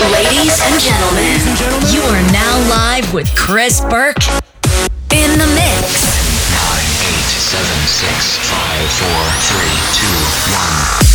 Ladies 0.00 0.58
and 0.62 0.80
gentlemen, 0.80 1.36
you 1.92 2.00
are 2.00 2.32
now 2.32 2.68
live 2.70 3.12
with 3.12 3.28
Chris 3.36 3.82
Burke 3.82 4.16
in 5.12 5.38
the 5.38 5.46
mix. 5.52 6.16
9, 6.48 6.64
8, 6.64 7.28
7, 7.28 7.68
6, 7.86 8.38
5, 8.48 8.90
4, 8.96 9.20
3, 9.52 9.68
2, 9.92 11.04
1. 11.04 11.10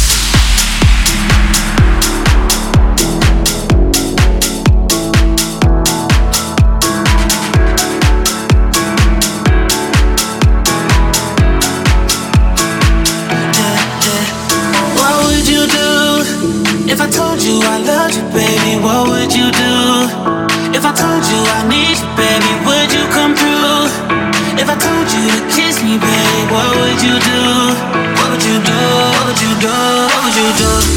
you 17.45 17.61
I 17.61 17.77
love 17.77 17.94
would 19.25 19.33
you 19.33 19.49
do? 19.49 19.73
If 20.77 20.85
I 20.85 20.93
told 20.93 21.23
you 21.25 21.41
I 21.57 21.65
need 21.67 21.97
you, 21.97 22.09
baby, 22.13 22.51
would 22.65 22.91
you 22.93 23.03
come 23.09 23.33
through? 23.33 23.89
If 24.61 24.69
I 24.69 24.77
told 24.77 25.07
you 25.09 25.23
to 25.33 25.39
kiss 25.49 25.81
me, 25.81 25.97
baby, 25.97 26.41
what 26.53 26.69
would 26.77 27.01
you 27.01 27.17
do? 27.17 27.41
What 28.17 28.27
would 28.31 28.43
you 28.45 28.57
do? 28.61 28.79
What 29.09 29.25
would 29.25 29.41
you 29.41 29.53
do? 29.65 29.73
What 30.13 30.23
would 30.25 30.35
you 30.37 30.49
do? 30.61 30.94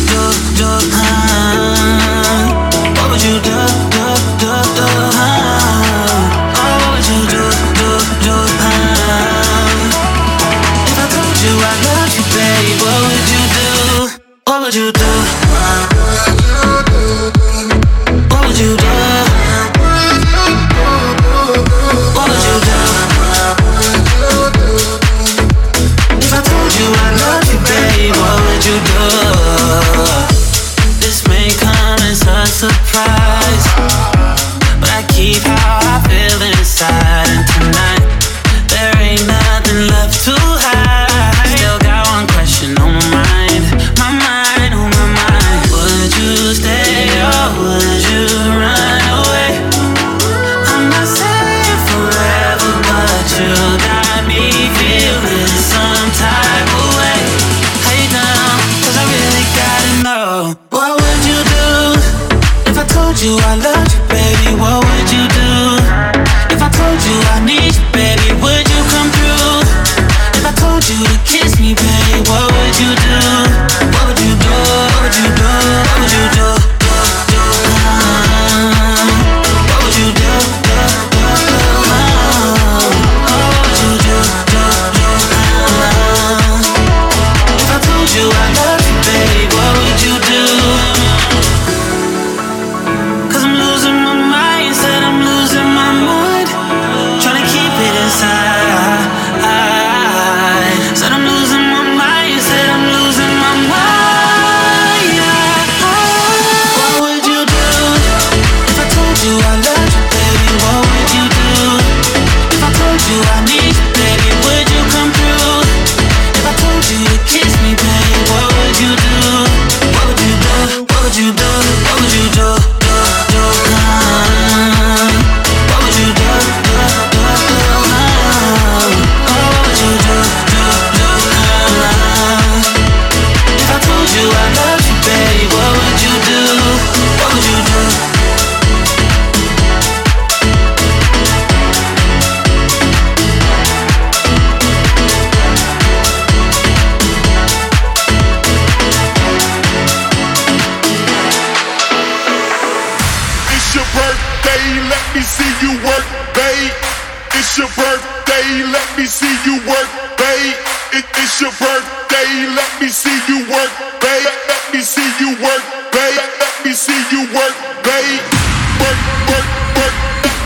you 63.23 63.37
I 63.41 63.57
love 63.57 63.78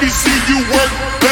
me 0.03 0.09
see 0.09 0.35
you 0.49 0.59
work. 0.73 1.32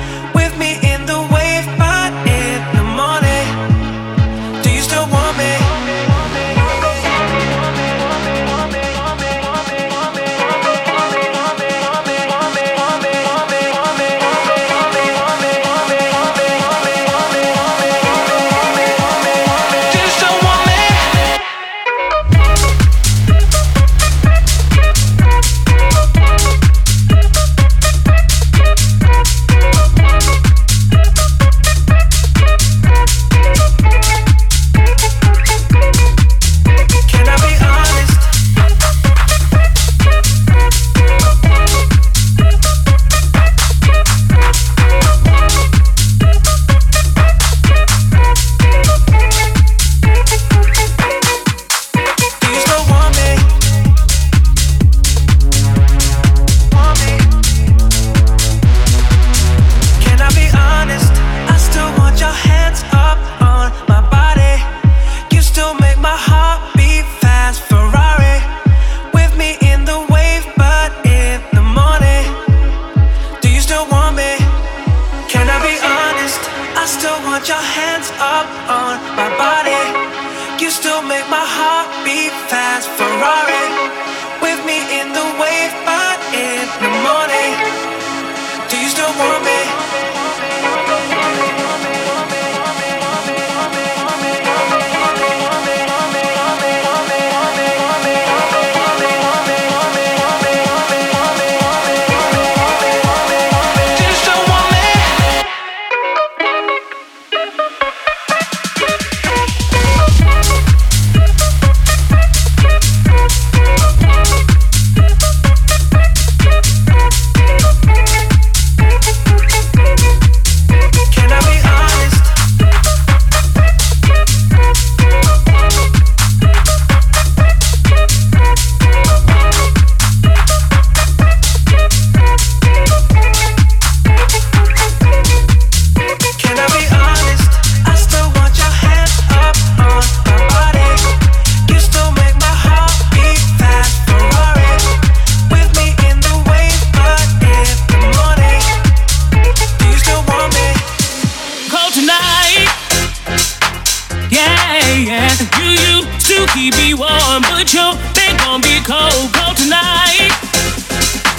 you, 157.73 157.93
they 158.13 158.35
gon' 158.43 158.59
be 158.61 158.79
cold, 158.83 159.31
cold 159.33 159.55
tonight. 159.55 160.31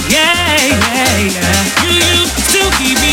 Yeah, 0.08 0.32
yeah, 0.64 1.18
yeah. 1.28 1.84
You 1.84 1.92
used 1.92 2.50
to 2.52 2.60
keep 2.78 2.98
me. 3.00 3.11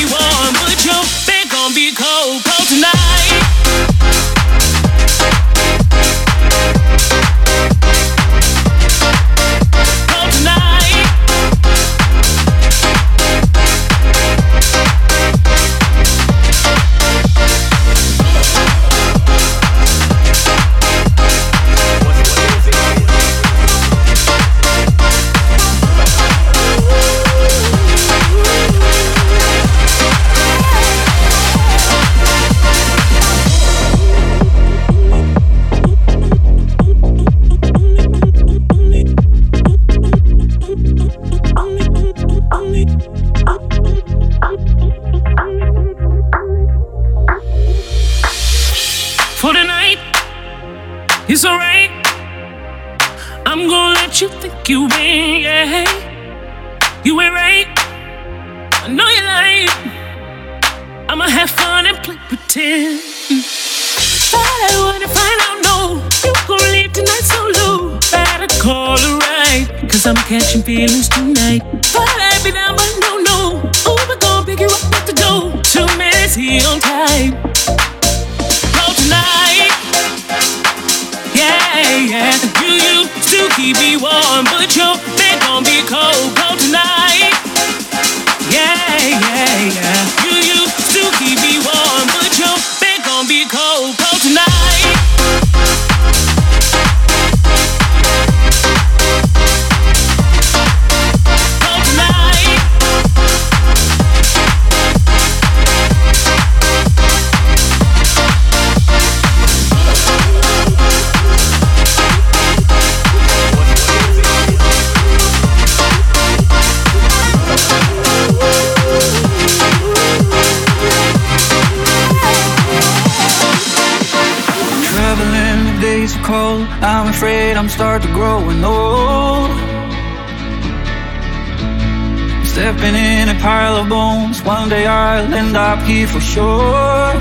One 134.50 134.68
day 134.68 134.88
I'll 134.88 135.32
end 135.32 135.56
up 135.56 135.79
here 135.84 136.08
for 136.08 136.20
sure. 136.20 137.13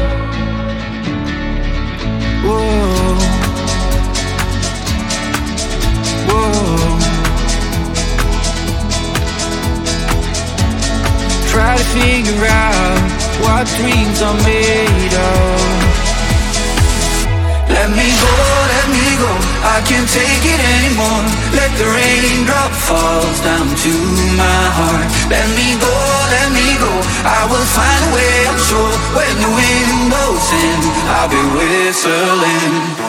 Whoa. 2.47 3.17
Whoa. 6.29 6.99
Try 11.51 11.77
to 11.77 11.85
figure 11.99 12.47
out 12.47 12.99
what 13.43 13.67
dreams 13.77 14.23
are 14.23 14.39
made 14.49 15.15
of. 15.29 15.61
Let 17.69 17.91
me 17.91 18.09
go. 18.23 18.68
I 19.65 19.83
can't 19.83 20.09
take 20.09 20.45
it 20.45 20.61
anymore. 20.79 21.25
Let 21.55 21.71
the 21.81 21.89
raindrop 21.91 22.73
falls 22.73 23.39
down 23.43 23.67
to 23.67 23.93
my 24.39 24.63
heart. 24.79 25.09
Let 25.31 25.49
me 25.59 25.75
go, 25.81 25.95
let 26.31 26.49
me 26.55 26.69
go. 26.79 26.93
I 27.27 27.43
will 27.51 27.69
find 27.77 28.01
a 28.07 28.11
way, 28.15 28.35
I'm 28.47 28.61
sure. 28.69 28.95
When 29.19 29.35
the 29.43 29.51
wind 29.51 30.11
blows 30.13 30.49
in, 30.53 30.79
I'll 31.11 31.31
be 31.31 31.43
whistling. 31.57 33.08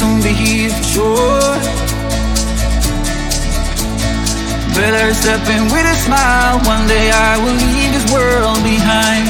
Soon 0.00 0.16
be 0.24 0.32
here 0.32 0.72
for 0.72 0.84
sure. 0.94 1.52
Better 4.72 5.12
step 5.12 5.44
in 5.52 5.68
with 5.68 5.84
a 5.84 5.96
smile. 6.00 6.56
One 6.64 6.88
day 6.88 7.12
I 7.12 7.36
will 7.36 7.52
leave 7.52 7.92
this 7.92 8.06
world 8.08 8.64
behind. 8.64 9.28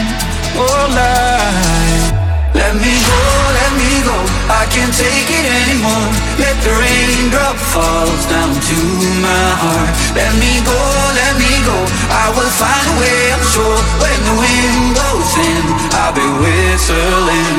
Oh, 0.54 0.86
life. 0.94 2.06
Let 2.54 2.78
me 2.78 2.94
go, 3.02 3.20
let 3.58 3.72
me 3.82 3.92
go. 4.06 4.14
I 4.46 4.62
can't 4.70 4.94
take 4.94 5.30
it 5.40 5.46
anymore. 5.58 6.06
Let 6.38 6.54
the 6.62 6.70
raindrop 6.78 7.58
falls 7.74 8.22
down 8.30 8.54
to 8.54 8.78
my 9.26 9.46
heart. 9.62 9.90
Let 10.14 10.30
me 10.38 10.62
go, 10.62 10.78
let 11.18 11.34
me 11.42 11.50
go. 11.66 11.78
I 12.14 12.30
will 12.30 12.52
find 12.62 12.86
a 12.94 12.96
way, 13.02 13.20
I'm 13.34 13.42
sure. 13.54 13.80
When 13.98 14.18
the 14.22 14.34
wind 14.38 14.94
blows 14.94 15.34
in, 15.50 15.64
I'll 15.98 16.14
be 16.14 16.28
whistling. 16.38 17.58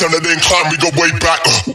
time 0.00 0.12
that 0.12 0.22
they 0.24 0.32
incline, 0.32 0.64
we 0.72 0.78
go 0.80 0.88
way 0.96 1.12
back. 1.20 1.69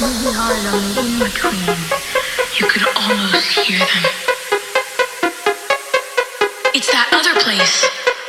between. 0.00 1.76
You 2.58 2.66
could 2.66 2.88
almost 2.96 3.52
hear 3.52 3.78
them. 3.78 4.04
It's 6.72 6.90
that 6.90 7.12
other 7.12 7.38
place 7.40 7.84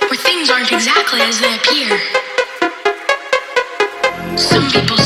where 0.09 0.19
things 0.19 0.49
aren't 0.49 0.73
exactly 0.73 1.21
as 1.21 1.39
they 1.39 1.55
appear. 1.55 1.95
Some 4.37 4.69
people 4.69 4.97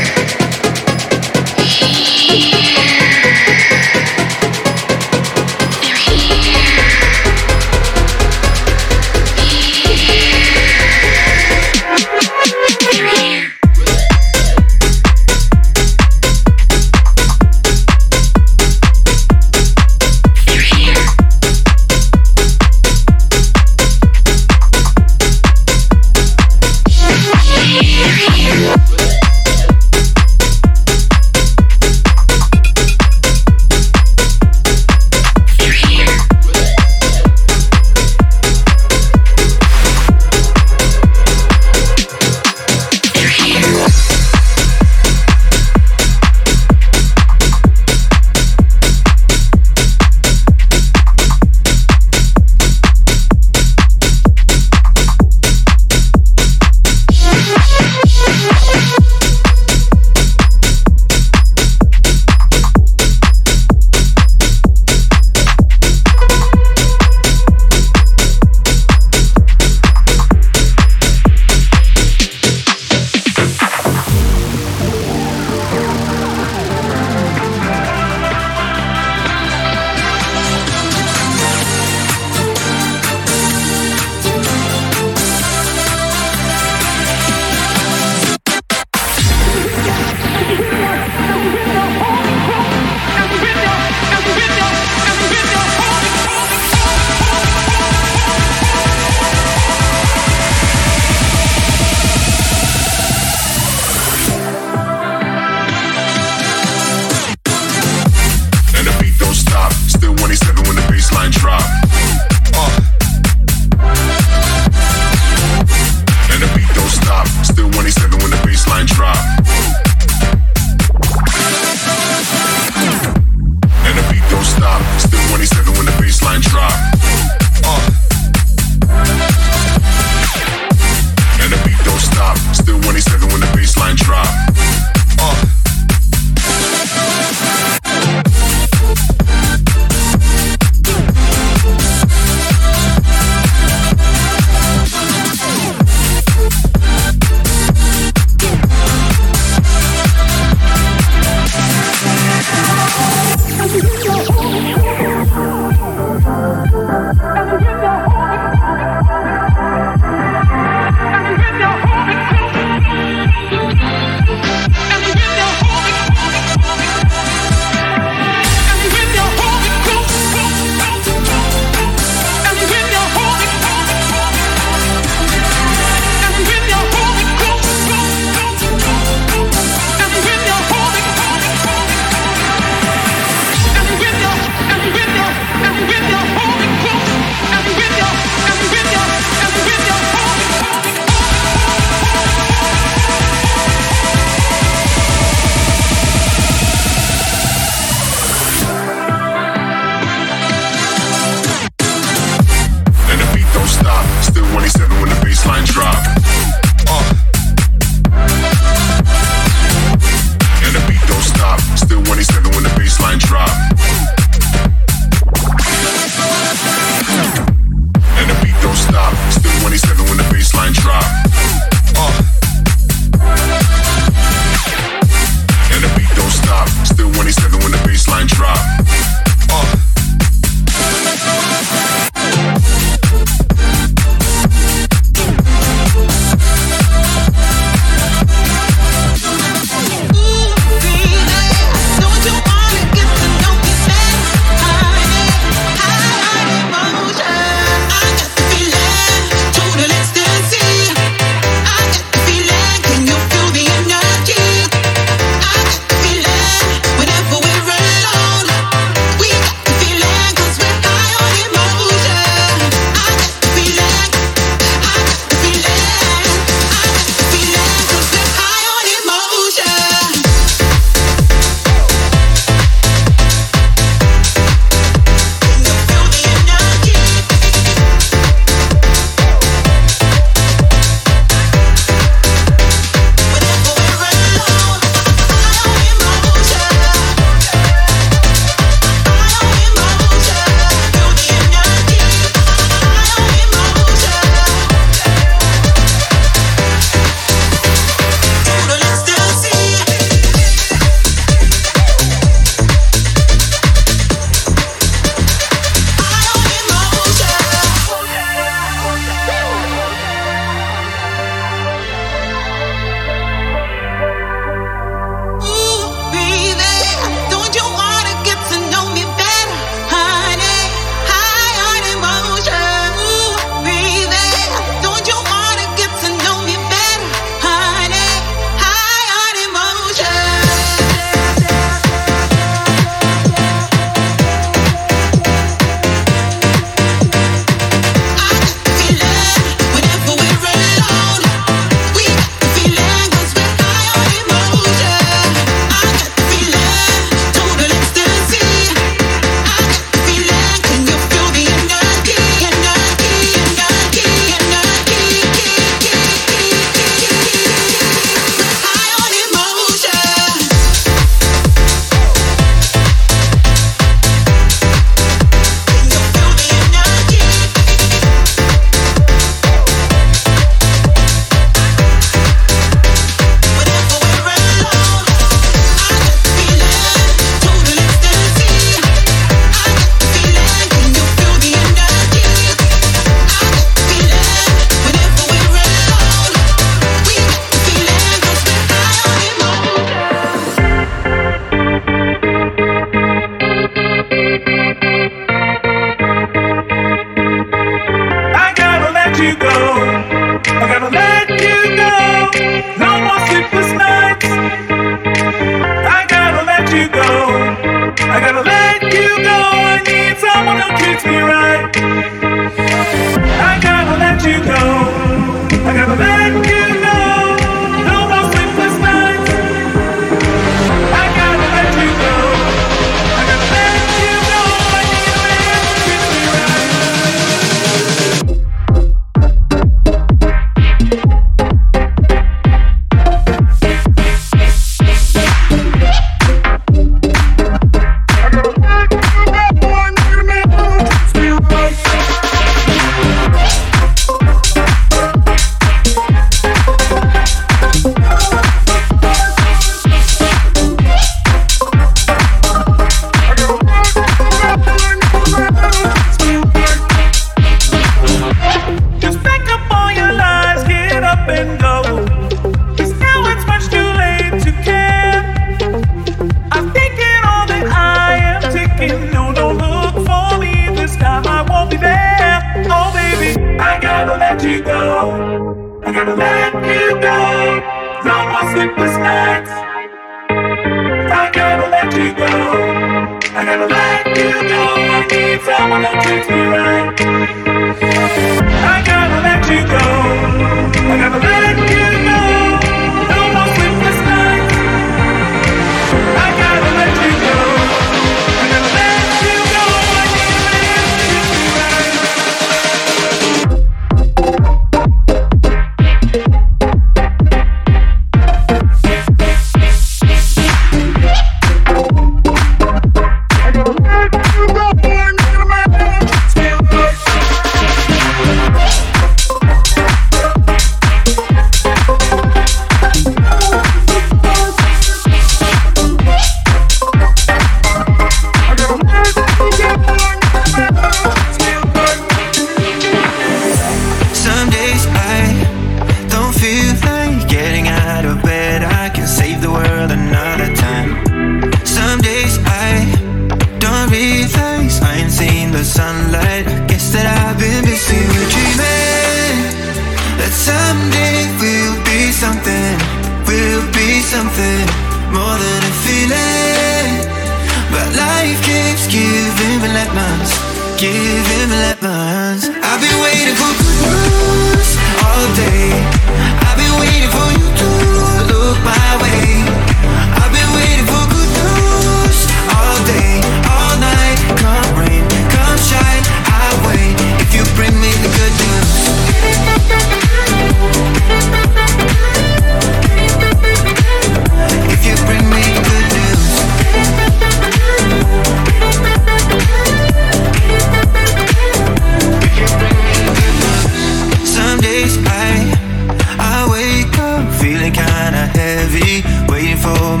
He 599.61 600.00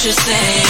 should 0.00 0.14
say. 0.14 0.62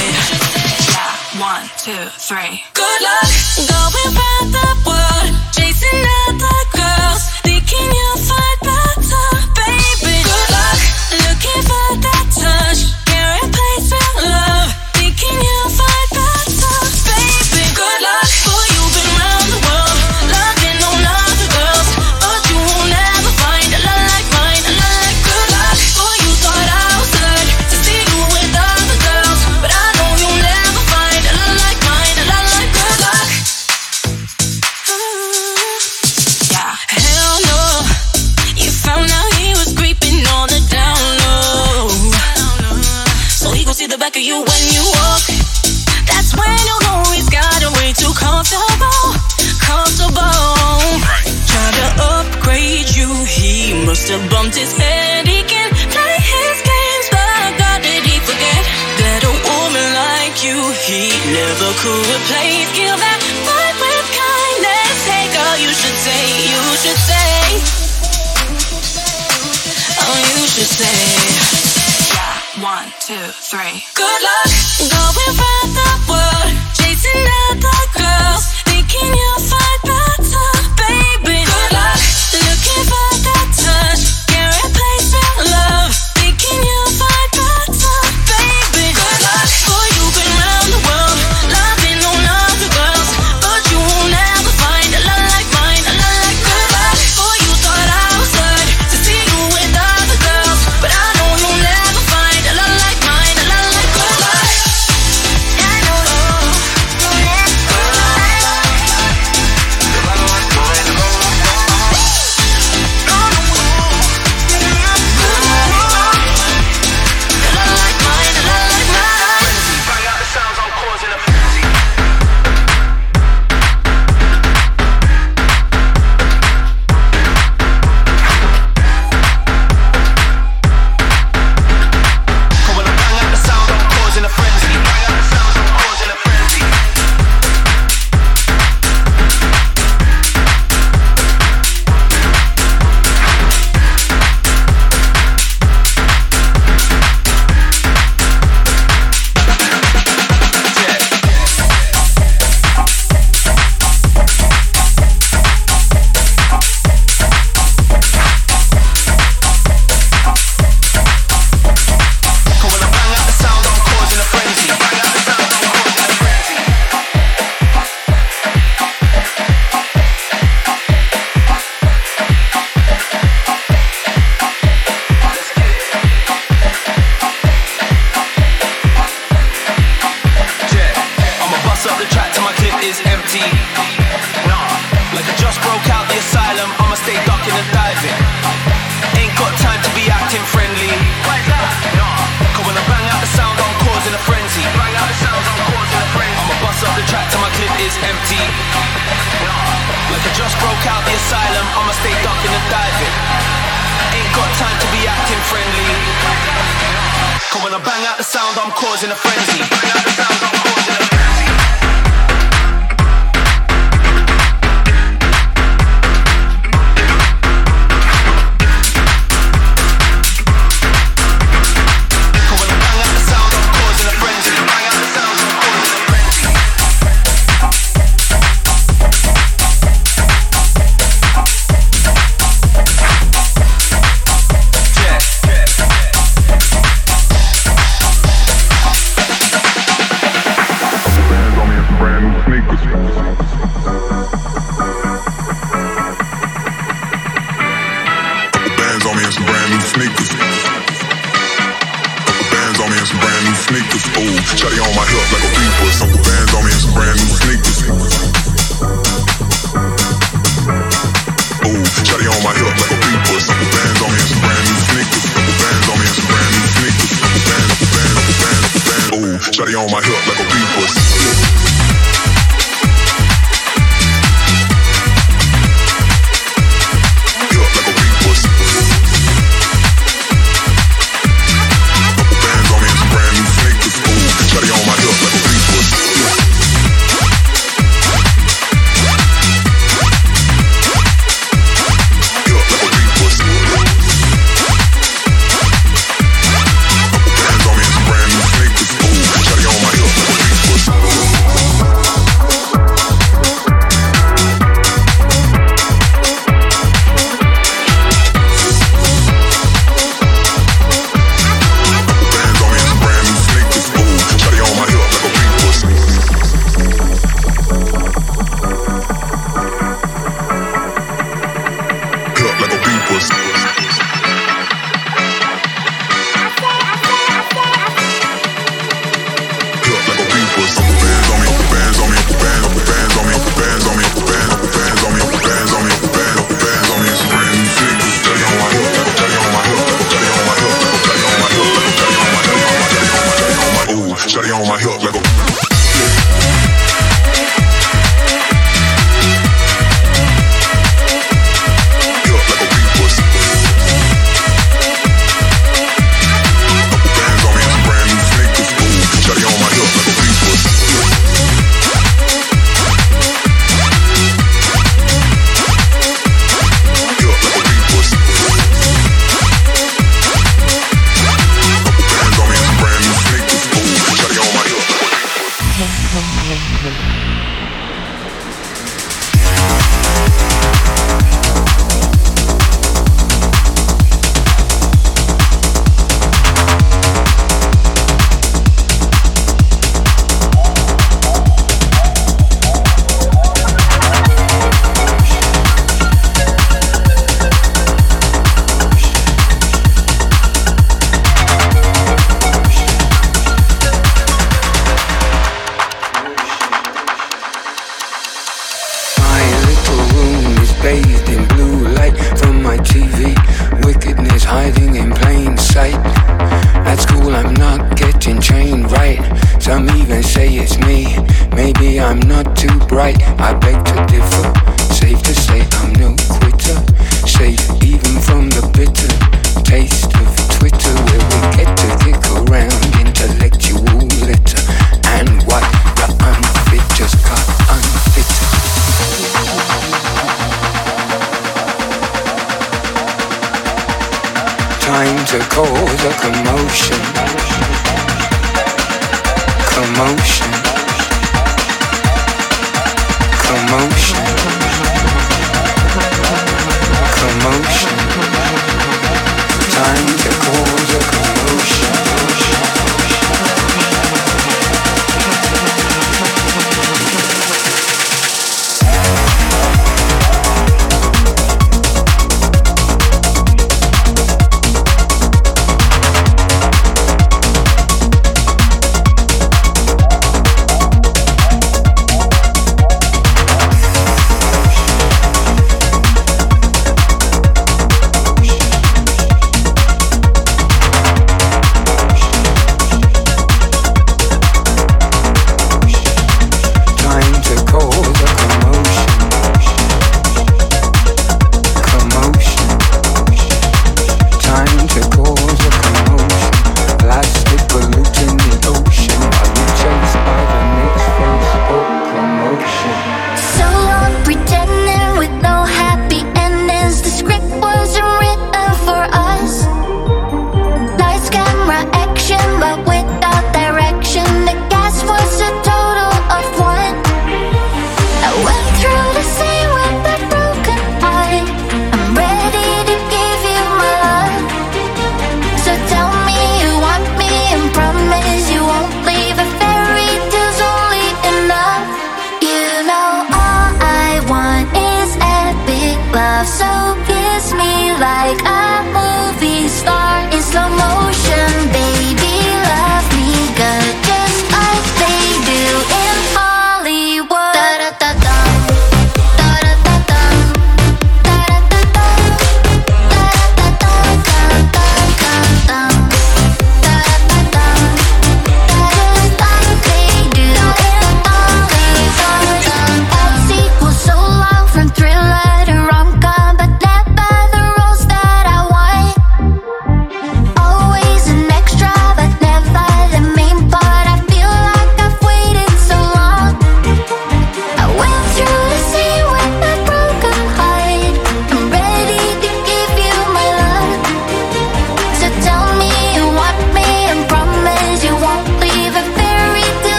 Yeah, 0.90 1.40
one, 1.40 1.62
two, 1.78 2.10
three. 2.18 2.64
Good 2.74 3.00
luck. 3.00 3.30
Going 3.70 4.14
round 4.18 4.52
the 4.52 4.68
world, 4.84 5.34
chasing 5.52 6.04
another. 6.26 6.79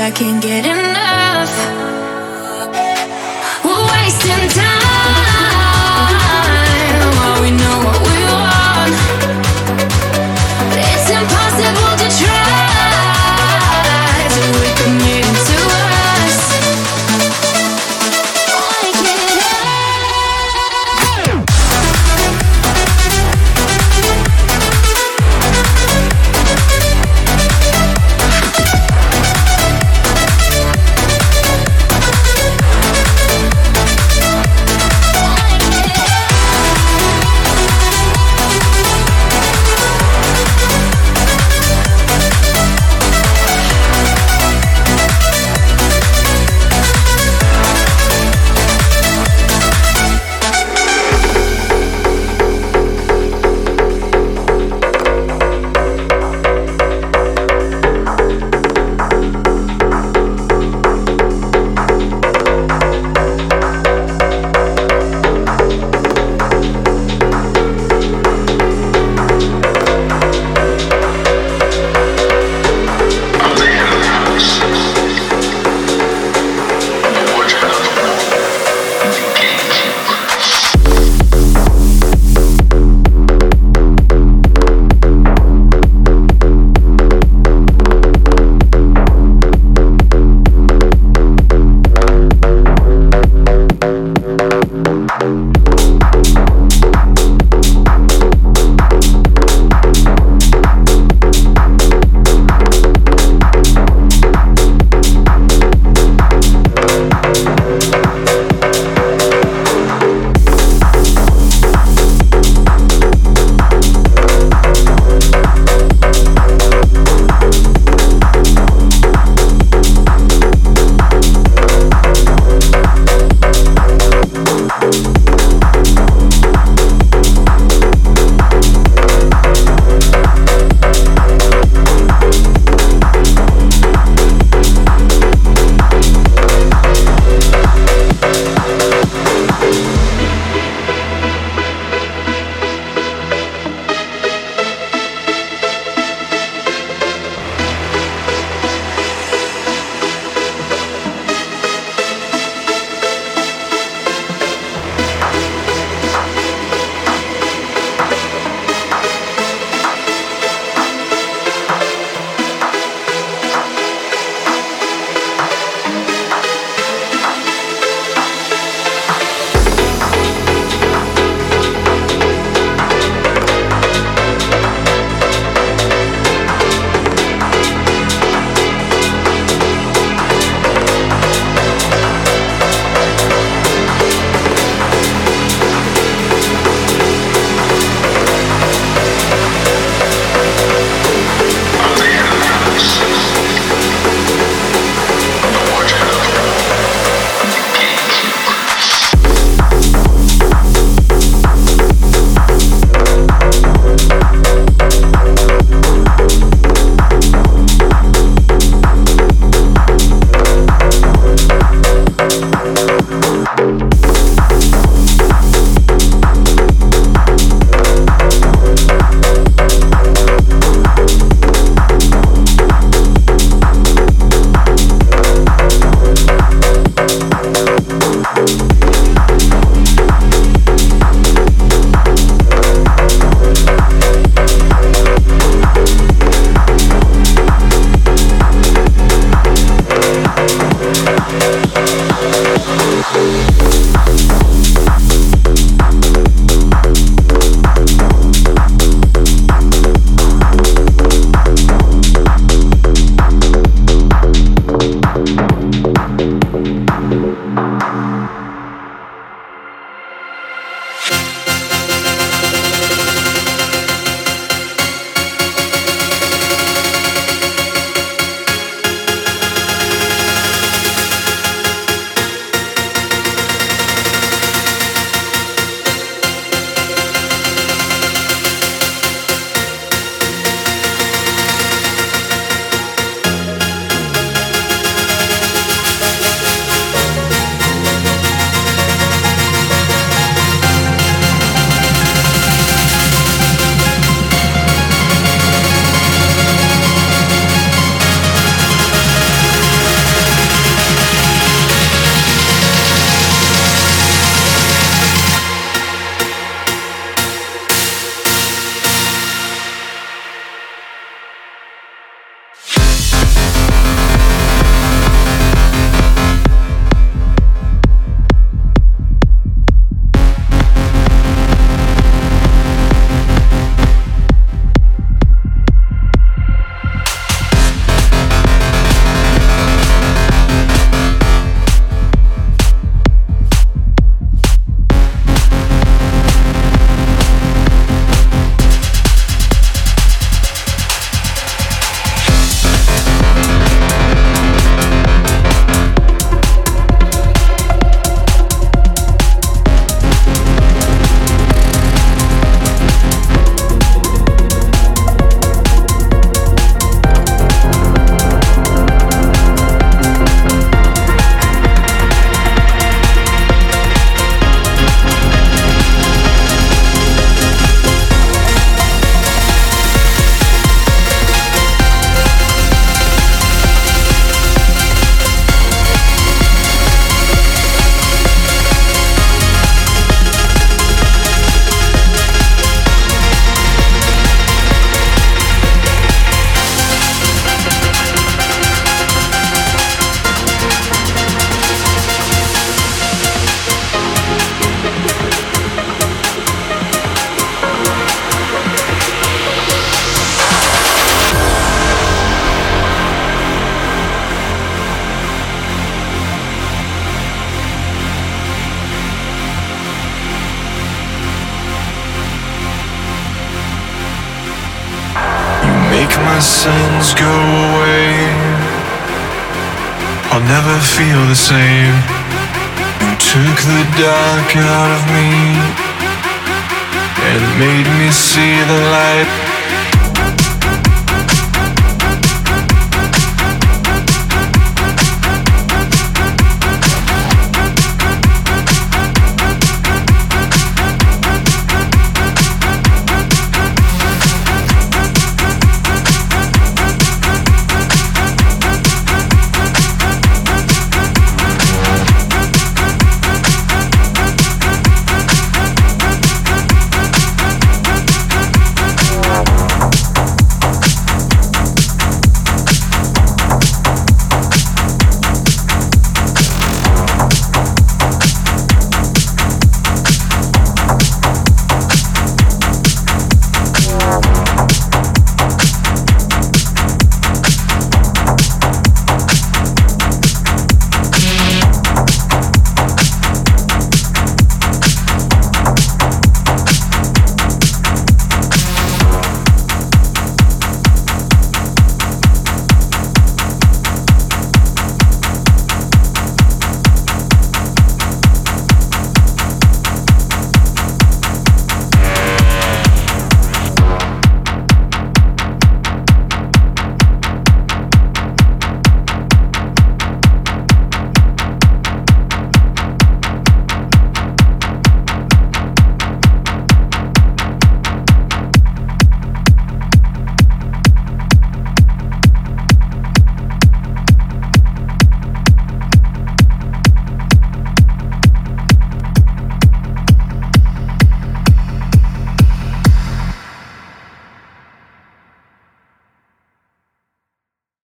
I 0.00 0.12
can't 0.12 0.40
get 0.40 0.64
enough. 0.64 1.52
We're 3.64 3.86
wasting 3.92 4.48
time 4.50 4.77